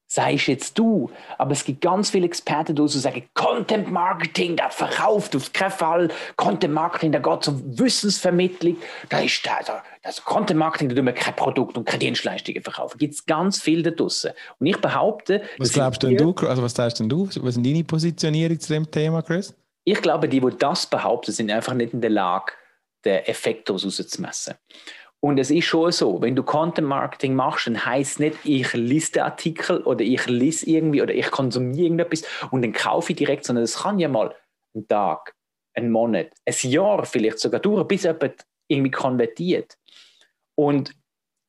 Sei 0.08 0.34
jetzt 0.36 0.78
du. 0.78 1.10
Aber 1.38 1.52
es 1.52 1.66
gibt 1.66 1.82
ganz 1.82 2.12
viele 2.12 2.26
Experten, 2.28 2.76
die 2.76 2.88
sagen, 2.88 3.28
Content 3.34 3.92
Marketing, 3.92 4.56
das 4.56 4.76
verkauft 4.76 5.36
auf 5.36 5.52
keinen 5.52 5.72
Fall. 5.72 6.10
Content 6.36 6.74
Marketing, 6.74 7.12
da 7.12 7.20
geht 7.20 7.42
es 7.42 7.48
um 7.48 7.80
Wissensvermittlung. 7.80 8.78
Da 9.10 9.20
ist 9.20 9.46
das, 9.46 9.72
das 10.04 10.24
Content 10.24 10.60
Marketing, 10.60 10.90
da 10.90 10.96
tun 10.96 11.06
wir 11.06 11.14
kein 11.14 11.36
Produkt 11.36 11.76
und 11.78 11.86
keine 11.86 12.00
Dienstleistungen 12.00 12.62
verkaufen. 12.62 12.94
Da 12.94 12.98
gibt 13.00 13.16
es 13.16 13.26
ganz 13.26 13.60
viel 13.60 13.82
da 13.82 13.90
draussen. 13.90 14.32
Und 14.60 14.68
ich 14.68 14.78
behaupte. 14.80 15.42
Was 15.58 15.74
glaubst 15.74 16.04
denn 16.04 16.18
du, 16.18 16.34
also 16.34 16.62
was 16.62 16.76
sagst 16.76 17.00
denn 17.00 17.10
du? 17.10 17.28
Was 17.42 17.56
sind 17.56 17.66
deine 17.66 17.84
Positionierung 17.84 18.60
zu 18.60 18.74
dem 18.74 18.90
Thema, 18.90 19.24
Chris? 19.24 19.56
Ich 19.86 20.02
glaube, 20.02 20.30
die, 20.30 20.40
die 20.40 20.58
das 20.58 20.86
behaupten, 20.86 21.32
sind 21.32 21.50
einfach 21.50 21.74
nicht 21.74 21.94
in 21.94 22.02
der 22.02 22.10
Lage, 22.12 22.54
den 23.04 23.24
Effekt 23.26 23.70
daraus 23.70 23.96
zu 23.96 24.22
messen. 24.22 24.56
Und 25.26 25.40
es 25.40 25.50
ist 25.50 25.66
schon 25.66 25.92
so, 25.92 26.22
wenn 26.22 26.36
du 26.36 26.44
Content 26.44 26.88
Marketing 26.88 27.34
machst, 27.34 27.66
dann 27.66 27.84
heißt 27.84 28.12
es 28.12 28.20
nicht, 28.20 28.38
ich 28.44 28.72
lese 28.74 29.14
den 29.14 29.24
Artikel 29.24 29.82
oder 29.82 30.02
ich 30.06 30.28
lese 30.28 30.70
irgendwie 30.70 31.02
oder 31.02 31.16
ich 31.16 31.32
konsumiere 31.32 31.86
irgendetwas 31.86 32.22
und 32.52 32.62
dann 32.62 32.74
kaufe 32.74 33.12
ich 33.12 33.16
direkt, 33.18 33.44
sondern 33.44 33.64
es 33.64 33.80
kann 33.80 33.98
ja 33.98 34.08
mal 34.08 34.36
einen 34.76 34.88
Tag, 34.88 35.34
einen 35.74 35.90
Monat, 35.90 36.28
ein 36.46 36.70
Jahr 36.70 37.04
vielleicht 37.06 37.40
sogar 37.40 37.60
durch, 37.60 37.88
bis 37.88 38.04
jemand 38.04 38.46
irgendwie 38.68 38.92
konvertiert. 38.92 39.80
Und 40.54 40.92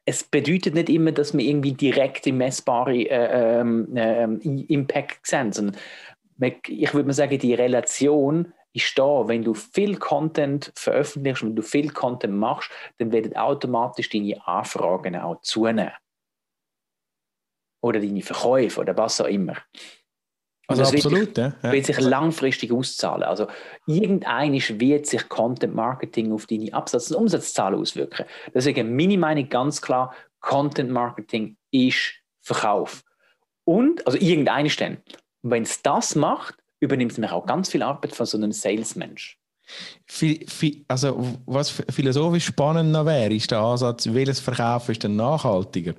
es 0.06 0.24
bedeutet 0.24 0.72
nicht 0.72 0.88
immer, 0.88 1.12
dass 1.12 1.36
wir 1.36 1.44
irgendwie 1.44 1.72
direkt 1.72 2.26
im 2.26 2.38
messbaren 2.38 2.94
äh, 2.94 3.60
äh, 3.60 3.64
äh, 3.94 4.64
Impact 4.68 5.26
sehen, 5.26 5.52
sondern 5.52 5.78
ich 6.66 6.94
würde 6.94 7.08
mal 7.08 7.12
sagen, 7.12 7.38
die 7.38 7.52
Relation 7.52 8.54
ist 8.76 8.98
da, 8.98 9.26
wenn 9.26 9.42
du 9.42 9.54
viel 9.54 9.96
Content 9.96 10.70
veröffentlichst 10.74 11.42
und 11.42 11.56
du 11.56 11.62
viel 11.62 11.90
Content 11.90 12.34
machst, 12.34 12.70
dann 12.98 13.10
werden 13.10 13.36
automatisch 13.36 14.10
deine 14.10 14.46
Anfragen 14.46 15.16
auch 15.16 15.40
zunehmen. 15.40 15.92
Oder 17.82 18.00
deine 18.00 18.22
Verkäufe 18.22 18.80
oder 18.80 18.96
was 18.96 19.20
auch 19.20 19.26
immer. 19.26 19.56
Also, 20.68 20.82
also 20.82 20.96
absolut, 20.96 21.20
wird, 21.20 21.38
ja. 21.38 21.54
ja. 21.62 21.72
wird 21.72 21.86
sich 21.86 22.00
langfristig 22.00 22.72
auszahlen. 22.72 23.22
Also 23.22 23.46
irgendeinisch 23.86 24.78
wird 24.78 25.06
sich 25.06 25.28
Content 25.28 25.74
Marketing 25.74 26.32
auf 26.32 26.46
deine 26.46 26.72
Absatz- 26.74 27.10
und 27.10 27.16
Umsatzzahlen 27.16 27.78
auswirken. 27.78 28.26
Deswegen 28.52 28.96
meine 28.96 29.16
Meinung 29.16 29.48
ganz 29.48 29.80
klar, 29.80 30.14
Content 30.40 30.90
Marketing 30.90 31.56
ist 31.70 32.14
Verkauf. 32.42 33.04
Und, 33.64 34.04
also 34.06 34.18
irgendeinisch 34.18 34.76
dann. 34.76 34.98
Wenn 35.42 35.62
es 35.62 35.82
das 35.82 36.16
macht, 36.16 36.56
übernimmt 36.86 37.16
es 37.16 37.30
auch 37.30 37.46
ganz 37.46 37.68
viel 37.68 37.82
Arbeit 37.82 38.14
von 38.14 38.26
so 38.26 38.38
einem 38.38 38.52
Salesmensch. 38.52 39.38
Also, 40.88 41.38
was 41.46 41.70
philosophisch 41.70 42.46
spannend 42.46 42.92
noch 42.92 43.06
wäre, 43.06 43.34
ist 43.34 43.50
der 43.50 43.58
Ansatz, 43.58 44.06
welches 44.12 44.40
Verkaufen 44.40 44.92
ist 44.92 45.02
denn 45.02 45.16
nachhaltiger? 45.16 45.94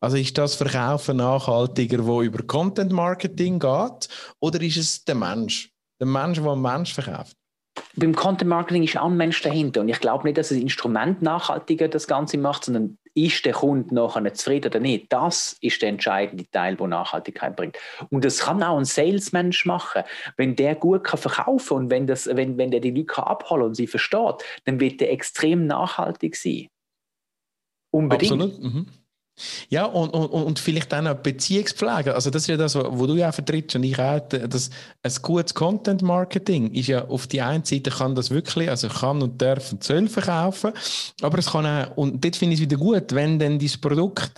Also 0.00 0.16
ist 0.16 0.38
das 0.38 0.54
Verkaufen 0.54 1.18
nachhaltiger, 1.18 2.06
wo 2.06 2.22
über 2.22 2.42
Content 2.44 2.90
Marketing 2.90 3.58
geht, 3.58 4.08
oder 4.40 4.60
ist 4.62 4.78
es 4.78 5.04
der 5.04 5.14
Mensch? 5.14 5.70
Der 5.98 6.06
Mensch, 6.06 6.40
der 6.40 6.50
einen 6.50 6.62
Mensch 6.62 6.94
verkauft? 6.94 7.36
Beim 7.96 8.14
Content 8.14 8.48
Marketing 8.48 8.84
ist 8.84 8.96
auch 8.96 9.06
ein 9.06 9.16
Mensch 9.16 9.42
dahinter. 9.42 9.82
Und 9.82 9.90
ich 9.90 10.00
glaube 10.00 10.24
nicht, 10.24 10.38
dass 10.38 10.48
das 10.48 10.58
Instrument 10.58 11.20
nachhaltiger 11.20 11.88
das 11.88 12.06
Ganze 12.06 12.38
macht, 12.38 12.64
sondern 12.64 12.96
ist 13.14 13.44
der 13.44 13.54
Kunde 13.54 13.94
nachher 13.94 14.34
zufrieden 14.34 14.68
oder 14.68 14.80
nicht? 14.80 15.12
Das 15.12 15.56
ist 15.60 15.82
der 15.82 15.88
entscheidende 15.88 16.48
Teil, 16.50 16.76
der 16.76 16.86
Nachhaltigkeit 16.86 17.56
bringt. 17.56 17.76
Und 18.10 18.24
das 18.24 18.38
kann 18.40 18.62
auch 18.62 18.78
ein 18.78 18.84
Salesmensch 18.84 19.66
machen. 19.66 20.02
Wenn 20.36 20.56
der 20.56 20.74
gut 20.74 21.04
kann 21.04 21.18
verkaufen 21.18 21.76
und 21.76 21.90
wenn, 21.90 22.06
das, 22.06 22.26
wenn, 22.26 22.56
wenn 22.58 22.70
der 22.70 22.80
die 22.80 22.90
Leute 22.90 23.26
abholen 23.26 23.64
und 23.64 23.74
sie 23.74 23.86
versteht, 23.86 24.36
dann 24.64 24.80
wird 24.80 25.00
der 25.00 25.12
extrem 25.12 25.66
nachhaltig 25.66 26.36
sein. 26.36 26.68
Unbedingt. 27.90 28.32
Absolut. 28.32 28.62
Mhm. 28.62 28.86
Ja, 29.68 29.84
und, 29.84 30.10
und, 30.10 30.26
und 30.26 30.58
vielleicht 30.58 30.92
auch 30.94 31.14
Beziehungspflege. 31.14 32.14
Also, 32.14 32.30
das 32.30 32.42
ist 32.42 32.48
ja 32.48 32.56
das, 32.56 32.74
was 32.74 33.06
du 33.06 33.14
ja 33.14 33.32
vertrittst 33.32 33.76
und 33.76 33.84
ich 33.84 33.98
auch. 33.98 34.20
Das, 34.20 34.70
ein 35.02 35.12
gutes 35.22 35.54
Content-Marketing 35.54 36.72
ist 36.72 36.88
ja 36.88 37.06
auf 37.06 37.26
die 37.26 37.40
einen 37.40 37.64
Seite 37.64 37.90
kann 37.90 38.14
das 38.14 38.30
wirklich, 38.30 38.68
also 38.68 38.88
kann 38.88 39.22
und 39.22 39.40
darf 39.40 39.72
und 39.72 39.82
soll 39.82 40.08
verkaufen, 40.08 40.72
aber 41.22 41.38
es 41.38 41.50
kann 41.50 41.66
auch, 41.66 41.96
und 41.96 42.24
dort 42.24 42.36
finde 42.36 42.54
ich 42.54 42.60
es 42.60 42.66
wieder 42.66 42.76
gut, 42.76 43.14
wenn 43.14 43.38
dann 43.38 43.58
dieses 43.58 43.78
Produkt 43.78 44.32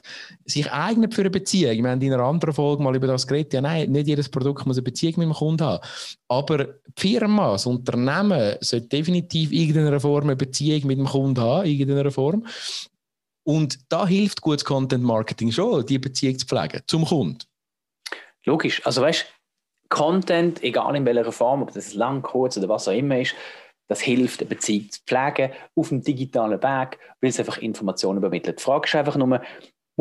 sich 0.44 0.71
eignet 0.71 1.14
für 1.14 1.23
eine 1.23 1.30
Beziehung. 1.30 1.82
Wir 1.82 1.90
haben 1.90 2.00
in 2.00 2.12
einer 2.12 2.23
anderen 2.23 2.54
Folge 2.54 2.82
mal 2.82 2.94
über 2.94 3.06
das 3.06 3.26
geredet. 3.26 3.52
Ja, 3.54 3.61
nein, 3.61 3.90
nicht 3.90 4.09
jedes 4.09 4.28
Produkt 4.28 4.66
muss 4.66 4.76
eine 4.76 4.82
Beziehung 4.82 5.14
mit 5.18 5.28
dem 5.28 5.35
Kunden 5.35 5.64
haben. 5.64 5.85
Aber 6.28 6.64
die 6.64 6.71
Firma, 6.97 7.52
das 7.52 7.66
Unternehmen, 7.66 8.56
sollte 8.61 8.88
definitiv 8.88 9.52
irgendeiner 9.52 10.00
Form 10.00 10.25
eine 10.25 10.37
Beziehung 10.37 10.87
mit 10.87 10.99
dem 10.99 11.06
Kunden 11.06 11.40
haben, 11.40 11.66
irgendeiner 11.66 12.11
Form. 12.11 12.47
Und 13.44 13.78
da 13.88 14.06
hilft 14.06 14.40
gutes 14.40 14.64
Content 14.64 15.02
Marketing 15.02 15.50
schon, 15.50 15.84
die 15.87 15.99
Beziehung 15.99 16.38
zu 16.38 16.46
pflegen 16.46 16.82
zum 16.87 17.04
Kunden. 17.04 17.38
Logisch. 18.44 18.84
Also 18.87 19.02
weißt 19.02 19.26
Content, 19.88 20.62
egal 20.62 20.96
in 20.96 21.04
welcher 21.04 21.32
Form, 21.32 21.62
ob 21.62 21.72
das 21.72 21.94
lang, 21.94 22.22
kurz 22.22 22.56
oder 22.56 22.68
was 22.68 22.88
auch 22.88 22.92
immer 22.92 23.20
ist, 23.20 23.34
das 23.88 24.00
hilft, 24.00 24.40
eine 24.40 24.49
Beziehung 24.49 24.90
zu 24.90 25.00
pflegen 25.06 25.52
auf 25.75 25.90
dem 25.90 26.02
digitalen 26.02 26.62
Weg, 26.62 26.99
weil 27.20 27.30
es 27.30 27.38
einfach 27.38 27.58
Informationen 27.58 28.18
übermittelt. 28.18 28.58
Die 28.58 28.62
Frage 28.62 28.87
ist 28.87 28.94
einfach 28.94 29.16
nur, 29.16 29.42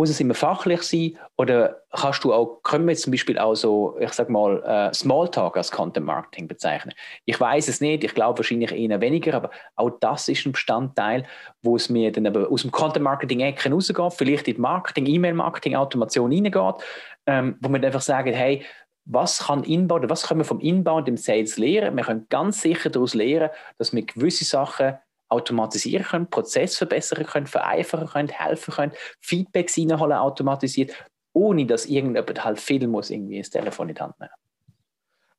muss 0.01 0.09
es 0.09 0.19
immer 0.19 0.33
fachlich 0.33 0.81
sein 0.81 1.15
oder 1.37 1.83
kannst 1.91 2.23
du 2.23 2.33
auch, 2.33 2.63
können 2.63 2.85
wir 2.85 2.93
jetzt 2.93 3.03
zum 3.03 3.11
Beispiel 3.11 3.37
auch 3.37 3.53
so, 3.53 3.95
ich 3.99 4.11
sag 4.13 4.29
mal, 4.31 4.63
äh, 4.63 4.91
Smalltalk 4.95 5.55
als 5.55 5.69
Content 5.69 6.07
Marketing 6.07 6.47
bezeichnen? 6.47 6.95
Ich 7.25 7.39
weiß 7.39 7.67
es 7.67 7.81
nicht, 7.81 8.03
ich 8.03 8.15
glaube 8.15 8.39
wahrscheinlich 8.39 8.71
eher 8.71 8.99
weniger, 8.99 9.35
aber 9.35 9.51
auch 9.75 9.91
das 9.99 10.27
ist 10.27 10.43
ein 10.47 10.53
Bestandteil, 10.53 11.23
wo 11.61 11.75
es 11.75 11.87
mir 11.87 12.11
dann 12.11 12.25
aber 12.25 12.49
aus 12.49 12.63
dem 12.63 12.71
Content 12.71 13.03
Marketing 13.03 13.41
Ecken 13.41 13.73
rausgeht, 13.73 14.13
vielleicht 14.13 14.47
in 14.47 14.59
Marketing, 14.59 15.05
E-Mail-Marketing, 15.05 15.75
Automation 15.75 16.31
reingeht, 16.33 16.83
ähm, 17.27 17.57
wo 17.59 17.69
wir 17.69 17.83
einfach 17.83 18.01
sagen, 18.01 18.33
hey, 18.33 18.65
was 19.05 19.45
kann 19.45 19.63
Inbound, 19.65 20.09
was 20.09 20.27
können 20.27 20.39
wir 20.39 20.45
vom 20.45 20.61
Inbound 20.61 21.07
im 21.07 21.17
Sales 21.17 21.59
lernen? 21.59 21.95
Wir 21.95 22.05
können 22.05 22.25
ganz 22.29 22.61
sicher 22.61 22.89
daraus 22.89 23.13
lernen, 23.13 23.51
dass 23.77 23.93
wir 23.93 24.03
gewisse 24.03 24.45
Sachen 24.45 24.97
automatisieren 25.31 26.03
können, 26.03 26.29
Prozess 26.29 26.77
verbessern 26.77 27.25
können, 27.25 27.47
vereinfachen 27.47 28.07
können, 28.07 28.29
helfen 28.29 28.73
können, 28.73 28.91
Feedbacks 29.21 29.77
reinholen 29.77 30.17
automatisiert, 30.17 30.93
ohne 31.33 31.65
dass 31.65 31.85
irgendjemand 31.85 32.43
halt 32.43 32.59
viel 32.59 32.87
muss 32.87 33.09
irgendwie 33.09 33.39
das 33.39 33.49
Telefon 33.49 33.89
in 33.89 33.95
die 33.95 34.01
Hand 34.01 34.19
nehmen. 34.19 34.31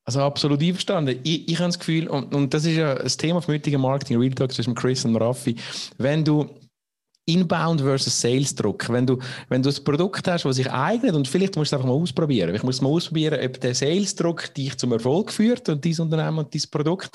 Also 0.05 0.21
absolut 0.21 0.61
einverstanden. 0.61 1.21
Ich, 1.23 1.49
ich 1.49 1.59
habe 1.59 1.69
das 1.69 1.79
Gefühl, 1.79 2.09
und, 2.09 2.35
und 2.35 2.53
das 2.53 2.65
ist 2.65 2.77
ja 2.77 2.95
das 2.95 3.17
Thema 3.17 3.41
vom 3.41 3.55
heutigen 3.55 3.81
Marketing, 3.81 4.19
Real 4.19 4.33
Talk 4.33 4.53
zwischen 4.53 4.75
Chris 4.75 5.05
und 5.05 5.15
Raffi, 5.17 5.55
wenn 5.99 6.25
du 6.25 6.49
Inbound 7.25 7.81
versus 7.81 8.21
Sales 8.21 8.53
Druck. 8.55 8.89
Wenn 8.89 9.07
du, 9.07 9.19
wenn 9.49 9.63
du 9.63 9.69
ein 9.69 9.85
Produkt 9.85 10.27
hast, 10.27 10.45
das 10.45 10.57
sich 10.57 10.71
eignet 10.71 11.15
und 11.15 11.29
vielleicht 11.29 11.55
musst 11.55 11.71
du 11.71 11.77
es 11.77 11.81
einfach 11.81 11.95
mal 11.95 12.01
ausprobieren. 12.01 12.53
Ich 12.55 12.65
muss 12.65 12.81
mal 12.81 12.89
ausprobieren, 12.89 13.39
ob 13.45 13.61
der 13.61 13.77
Sales 13.77 14.17
Druck 14.17 14.53
dich 14.55 14.77
zum 14.77 14.93
Erfolg 14.93 15.31
führt 15.31 15.69
und 15.69 15.85
dieses 15.85 16.01
Unternehmen 16.01 16.39
und 16.39 16.53
dieses 16.53 16.67
Produkt. 16.67 17.11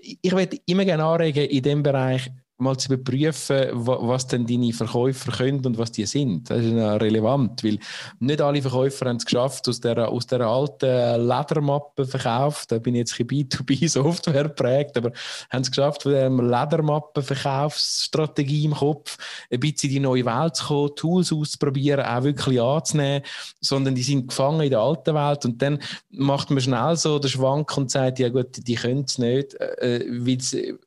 Ich 0.00 0.32
würde 0.32 0.58
immer 0.66 0.84
gerne 0.84 1.04
anregen, 1.04 1.44
in 1.44 1.62
dem 1.62 1.82
Bereich 1.82 2.30
mal 2.58 2.76
zu 2.76 2.92
überprüfen, 2.92 3.68
was 3.72 4.26
denn 4.26 4.44
deine 4.44 4.72
Verkäufer 4.72 5.30
können 5.30 5.64
und 5.64 5.78
was 5.78 5.92
die 5.92 6.06
sind. 6.06 6.50
Das 6.50 6.64
ist 6.64 6.74
relevant, 6.74 7.62
weil 7.62 7.78
nicht 8.18 8.40
alle 8.40 8.60
Verkäufer 8.60 9.06
haben 9.06 9.18
es 9.18 9.24
geschafft, 9.24 9.68
aus 9.68 9.80
der, 9.80 10.08
aus 10.08 10.26
der 10.26 10.40
alten 10.40 11.28
Ledermappe 11.28 12.04
verkauft, 12.04 12.72
da 12.72 12.78
bin 12.78 12.96
ich 12.96 13.00
jetzt 13.00 13.14
B2B-Software 13.14 14.48
prägt, 14.48 14.96
aber 14.96 15.12
haben 15.50 15.62
es 15.62 15.70
geschafft, 15.70 16.02
von 16.02 16.10
der 16.12 16.30
Ledermappen-Verkaufsstrategie 16.30 18.64
im 18.64 18.74
Kopf 18.74 19.16
ein 19.52 19.60
bisschen 19.60 19.90
in 19.90 19.94
die 19.94 20.00
neue 20.00 20.24
Welt 20.24 20.56
zu 20.56 20.66
kommen, 20.66 20.96
Tools 20.96 21.32
auszuprobieren, 21.32 22.04
auch 22.04 22.24
wirklich 22.24 22.60
anzunehmen, 22.60 23.22
sondern 23.60 23.94
die 23.94 24.02
sind 24.02 24.26
gefangen 24.28 24.62
in 24.62 24.70
der 24.70 24.80
alten 24.80 25.14
Welt 25.14 25.44
und 25.44 25.62
dann 25.62 25.78
macht 26.10 26.50
man 26.50 26.60
schnell 26.60 26.96
so 26.96 27.20
den 27.20 27.30
Schwank 27.30 27.76
und 27.76 27.92
sagt, 27.92 28.18
ja 28.18 28.30
gut, 28.30 28.66
die 28.66 28.74
können 28.74 29.04
es 29.06 29.18
nicht, 29.18 29.54
äh, 29.54 30.04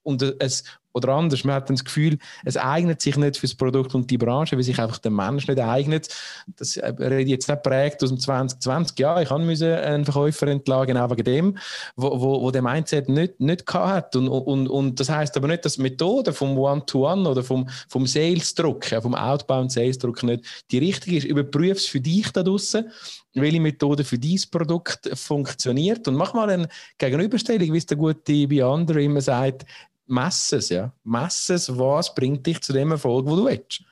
und 0.03 0.21
es 0.39 0.65
oder 0.93 1.09
anders, 1.09 1.43
man 1.43 1.55
hat 1.55 1.69
dann 1.69 1.75
das 1.75 1.85
Gefühl, 1.85 2.17
es 2.43 2.57
eignet 2.57 3.01
sich 3.01 3.17
nicht 3.17 3.37
für 3.37 3.47
das 3.47 3.55
Produkt 3.55 3.95
und 3.95 4.09
die 4.09 4.17
Branche, 4.17 4.55
weil 4.55 4.63
sich 4.63 4.79
einfach 4.79 4.97
der 4.97 5.11
Mensch 5.11 5.47
nicht 5.47 5.59
eignet. 5.59 6.09
Das 6.57 6.77
äh, 6.77 6.87
rede 6.87 7.21
ich 7.21 7.29
jetzt 7.29 7.47
nicht 7.47 7.63
prägt 7.63 8.03
aus 8.03 8.09
dem 8.09 8.19
2020. 8.19 8.99
Ja, 8.99 9.21
ich 9.21 9.29
habe 9.29 9.41
einen 9.41 10.05
Verkäufer 10.05 10.47
entlagen, 10.47 10.95
genau 10.95 11.09
wegen 11.09 11.23
dem, 11.23 11.57
wo, 11.95 12.09
wo, 12.19 12.41
wo 12.41 12.51
der 12.51 12.61
Mindset 12.61 13.09
nicht, 13.09 13.39
nicht 13.39 13.71
hat. 13.73 14.15
Und, 14.15 14.27
und, 14.27 14.67
und 14.67 14.99
das 14.99 15.09
heißt 15.09 15.35
aber 15.37 15.47
nicht, 15.47 15.65
dass 15.65 15.75
die 15.75 15.81
Methode 15.81 16.33
vom 16.33 16.57
One-to-One 16.57 17.21
-One 17.21 17.29
oder 17.29 17.43
vom, 17.43 17.69
vom 17.87 18.05
Sales-Druck, 18.07 18.85
vom 18.85 19.15
Outbound-Sales-Druck 19.15 20.23
nicht 20.23 20.65
die 20.71 20.79
richtige 20.79 21.17
ist. 21.17 21.25
Überprüf 21.25 21.77
es 21.77 21.85
für 21.85 22.01
dich 22.01 22.31
da 22.31 22.43
draußen 22.43 22.89
welche 23.33 23.61
Methode 23.61 24.03
für 24.03 24.17
dieses 24.17 24.47
Produkt 24.47 25.09
funktioniert 25.13 26.07
und 26.07 26.15
mach 26.15 26.33
mal 26.33 26.49
eine 26.49 26.67
Gegenüberstellung, 26.97 27.73
wie 27.73 27.77
es 27.77 27.85
der 27.85 27.97
gute 27.97 28.47
Beyonder 28.47 28.95
immer 28.97 29.21
sagt, 29.21 29.65
mess 30.11 30.51
es, 30.51 30.69
ja. 30.69 30.93
Mess 31.03 31.49
es, 31.49 31.77
was 31.77 32.13
bringt 32.13 32.45
dich 32.45 32.61
zu 32.61 32.73
dem 32.73 32.91
Erfolg, 32.91 33.25
wo 33.25 33.35
du 33.35 33.45
willst. 33.45 33.83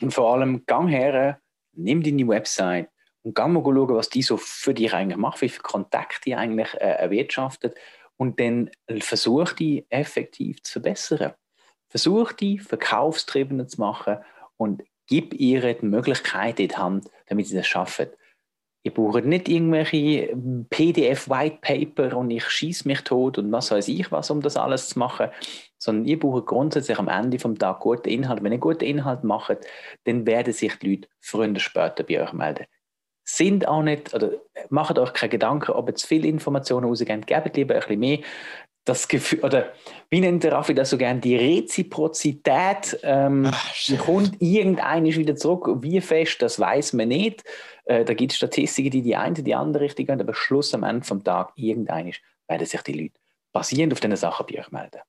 Und 0.00 0.12
vor 0.12 0.34
allem, 0.34 0.66
gang 0.66 0.88
her, 0.88 1.40
nimm 1.72 2.02
deine 2.02 2.26
Website 2.28 2.88
und 3.22 3.34
gang 3.34 3.52
mal 3.52 3.62
schauen, 3.62 3.94
was 3.94 4.10
die 4.10 4.22
so 4.22 4.36
für 4.36 4.74
dich 4.74 4.92
eigentlich 4.92 5.16
macht, 5.16 5.40
wie 5.40 5.48
viele 5.48 5.62
Kontakte 5.62 6.20
die 6.26 6.34
eigentlich 6.34 6.74
äh, 6.74 6.96
erwirtschaftet 6.96 7.76
und 8.16 8.38
dann 8.40 8.70
versuch 8.98 9.52
die 9.52 9.86
effektiv 9.88 10.62
zu 10.62 10.72
verbessern. 10.72 11.32
Versuch 11.88 12.32
die 12.32 12.58
verkaufstriebener 12.58 13.66
zu 13.68 13.80
machen 13.80 14.18
und 14.56 14.82
gib 15.06 15.34
ihr 15.34 15.74
die 15.74 15.86
Möglichkeit 15.86 16.58
in 16.58 16.68
die 16.68 16.76
Hand, 16.76 17.10
damit 17.26 17.46
sie 17.46 17.56
das 17.56 17.66
schaffen. 17.66 18.08
Ihr 18.84 18.92
braucht 18.92 19.24
nicht 19.24 19.48
irgendwelche 19.48 20.36
PDF-White-Paper 20.70 22.16
und 22.16 22.30
ich 22.30 22.44
schieße 22.44 22.88
mich 22.88 23.02
tot 23.02 23.38
und 23.38 23.52
was 23.52 23.70
weiß 23.70 23.86
ich 23.88 24.10
was, 24.10 24.30
um 24.30 24.40
das 24.40 24.56
alles 24.56 24.88
zu 24.88 24.98
machen, 24.98 25.28
sondern 25.78 26.04
ihr 26.06 26.18
braucht 26.18 26.46
grundsätzlich 26.46 26.98
am 26.98 27.08
Ende 27.08 27.38
vom 27.38 27.56
Tag 27.56 27.80
guten 27.80 28.08
Inhalt. 28.08 28.42
Wenn 28.42 28.52
ihr 28.52 28.58
guten 28.58 28.84
Inhalt 28.84 29.22
macht, 29.22 29.58
dann 30.04 30.26
werden 30.26 30.52
sich 30.52 30.76
die 30.80 30.96
Leute 30.96 31.08
früher 31.20 31.48
oder 31.48 31.60
später 31.60 32.02
bei 32.02 32.22
euch 32.22 32.32
melden. 32.32 32.66
Sind 33.24 33.68
auch 33.68 33.82
nicht, 33.82 34.12
oder 34.14 34.32
macht 34.68 34.98
euch 34.98 35.12
keine 35.12 35.30
Gedanken, 35.30 35.70
ob 35.72 35.88
ihr 35.88 35.94
zu 35.94 36.08
viele 36.08 36.26
Informationen 36.26 36.88
rausgebt, 36.88 37.28
gebt 37.28 37.56
lieber 37.56 37.74
ein 37.74 37.80
bisschen 37.80 38.00
mehr 38.00 38.18
das 38.84 39.06
Gefühl, 39.06 39.40
oder 39.40 39.72
wie 40.10 40.20
nennt 40.20 40.42
der 40.42 40.52
Raffi 40.52 40.74
das 40.74 40.90
so 40.90 40.98
gern, 40.98 41.20
die 41.20 41.36
Reziprozität, 41.36 42.98
ähm, 43.02 43.48
Ach, 43.50 43.74
die 43.86 43.96
kommt 43.96 44.40
irgendein 44.40 45.04
wieder 45.04 45.36
zurück. 45.36 45.82
Wie 45.82 46.00
fest, 46.00 46.42
das 46.42 46.58
weiß 46.58 46.94
man 46.94 47.08
nicht. 47.08 47.44
Äh, 47.84 48.04
da 48.04 48.14
gibt 48.14 48.32
es 48.32 48.36
Statistiken, 48.36 48.90
die 48.90 49.02
die 49.02 49.16
eine, 49.16 49.42
die 49.42 49.54
andere 49.54 49.84
Richtung 49.84 50.06
gehen, 50.06 50.20
aber 50.20 50.34
Schluss 50.34 50.74
am 50.74 50.84
Ende 50.84 51.04
vom 51.04 51.22
Tag, 51.24 51.52
irgendein 51.56 52.12
werden 52.46 52.66
sich 52.66 52.82
die 52.82 52.92
Leute 52.92 53.20
basierend 53.52 53.92
auf 53.92 54.00
diesen 54.00 54.16
Sachen 54.16 54.46
bei 54.46 54.60
euch 54.60 54.70
melden. 54.70 55.00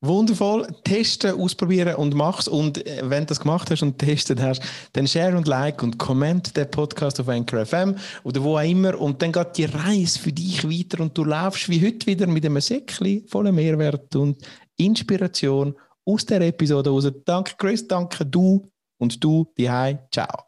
Wundervoll. 0.00 0.68
Testen, 0.84 1.40
ausprobieren 1.40 1.96
und 1.96 2.14
mach's. 2.14 2.46
Und 2.46 2.86
äh, 2.86 3.00
wenn 3.02 3.24
du 3.24 3.26
das 3.26 3.40
gemacht 3.40 3.68
hast 3.70 3.82
und 3.82 3.98
testet 3.98 4.40
hast, 4.40 4.62
dann 4.92 5.08
share 5.08 5.36
und 5.36 5.48
like 5.48 5.82
und 5.82 5.98
comment 5.98 6.56
den 6.56 6.70
Podcast 6.70 7.18
auf 7.18 7.28
Anchor 7.28 7.66
FM 7.66 7.96
oder 8.22 8.42
wo 8.44 8.56
auch 8.56 8.62
immer. 8.62 8.98
Und 8.98 9.20
dann 9.20 9.32
geht 9.32 9.56
die 9.56 9.64
Reise 9.64 10.20
für 10.20 10.32
dich 10.32 10.62
weiter 10.64 11.02
und 11.02 11.18
du 11.18 11.24
laufst 11.24 11.68
wie 11.68 11.84
heute 11.84 12.06
wieder 12.06 12.28
mit 12.28 12.46
einem 12.46 12.60
Säckchen 12.60 13.26
voller 13.26 13.50
Mehrwert 13.50 14.14
und 14.14 14.40
Inspiration 14.76 15.74
aus 16.04 16.24
der 16.24 16.42
Episode 16.42 16.90
raus. 16.90 17.10
Danke 17.24 17.54
Chris, 17.58 17.86
danke 17.86 18.24
du 18.24 18.70
und 18.98 19.22
du, 19.22 19.52
die 19.58 19.68
Ciao. 20.12 20.47